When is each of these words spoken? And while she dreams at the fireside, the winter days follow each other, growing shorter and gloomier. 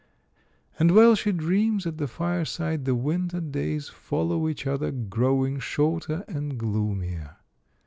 And 0.79 0.95
while 0.95 1.13
she 1.13 1.31
dreams 1.31 1.85
at 1.85 1.99
the 1.99 2.07
fireside, 2.07 2.85
the 2.85 2.95
winter 2.95 3.39
days 3.39 3.87
follow 3.89 4.47
each 4.49 4.65
other, 4.65 4.89
growing 4.89 5.59
shorter 5.59 6.25
and 6.27 6.57
gloomier. 6.57 7.35